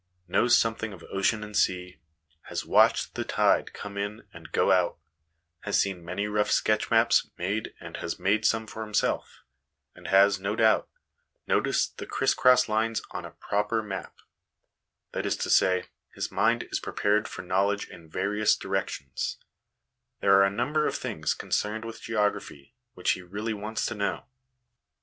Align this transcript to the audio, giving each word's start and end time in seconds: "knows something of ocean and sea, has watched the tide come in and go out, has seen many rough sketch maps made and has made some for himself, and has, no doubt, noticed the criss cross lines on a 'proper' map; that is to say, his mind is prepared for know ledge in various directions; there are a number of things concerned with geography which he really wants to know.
"knows 0.27 0.57
something 0.57 0.93
of 0.93 1.03
ocean 1.11 1.43
and 1.43 1.55
sea, 1.55 1.99
has 2.45 2.65
watched 2.65 3.13
the 3.13 3.23
tide 3.23 3.71
come 3.71 3.99
in 3.99 4.27
and 4.33 4.51
go 4.51 4.71
out, 4.71 4.97
has 5.59 5.79
seen 5.79 6.03
many 6.03 6.25
rough 6.25 6.49
sketch 6.49 6.89
maps 6.89 7.29
made 7.37 7.75
and 7.79 7.97
has 7.97 8.17
made 8.17 8.43
some 8.43 8.65
for 8.65 8.83
himself, 8.83 9.43
and 9.93 10.07
has, 10.07 10.39
no 10.39 10.55
doubt, 10.55 10.89
noticed 11.45 11.99
the 11.99 12.07
criss 12.07 12.33
cross 12.33 12.67
lines 12.67 13.03
on 13.11 13.25
a 13.25 13.29
'proper' 13.29 13.83
map; 13.83 14.15
that 15.11 15.27
is 15.27 15.37
to 15.37 15.51
say, 15.51 15.83
his 16.15 16.31
mind 16.31 16.63
is 16.71 16.79
prepared 16.79 17.27
for 17.27 17.43
know 17.43 17.67
ledge 17.67 17.87
in 17.87 18.09
various 18.09 18.57
directions; 18.57 19.37
there 20.19 20.33
are 20.33 20.43
a 20.45 20.49
number 20.49 20.87
of 20.87 20.95
things 20.97 21.35
concerned 21.35 21.85
with 21.85 22.01
geography 22.01 22.73
which 22.93 23.11
he 23.11 23.21
really 23.21 23.53
wants 23.53 23.85
to 23.85 23.93
know. 23.93 24.25